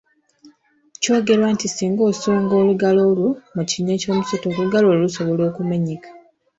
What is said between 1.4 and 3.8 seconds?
nti singa osonga olugalo lwo mu